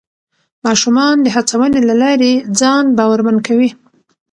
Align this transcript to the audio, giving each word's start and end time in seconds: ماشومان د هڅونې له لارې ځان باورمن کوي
ماشومان 0.65 1.15
د 1.21 1.27
هڅونې 1.35 1.79
له 1.89 1.95
لارې 2.01 2.31
ځان 2.59 2.85
باورمن 2.97 3.37
کوي 3.47 3.69